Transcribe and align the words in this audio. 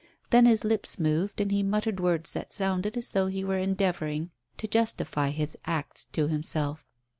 Then 0.31 0.47
his 0.47 0.63
lips 0.63 0.97
moved, 0.97 1.39
and 1.39 1.51
he 1.51 1.61
muttered 1.61 1.99
words 1.99 2.31
that 2.33 2.51
sounded 2.51 2.97
as 2.97 3.11
though 3.11 3.27
he 3.27 3.43
were 3.43 3.59
endeavouring 3.59 4.31
to 4.57 4.67
justify 4.67 5.29
his 5.29 5.55
acts 5.65 6.05
to 6.05 6.27
himself. 6.27 6.83